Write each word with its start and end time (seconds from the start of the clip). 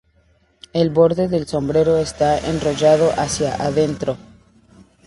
El 0.73 0.89
borde 0.89 1.27
del 1.27 1.45
sombrero 1.45 1.97
está 1.99 2.39
enrollado 2.39 3.11
hacia 3.19 3.53
adentro. 3.63 4.17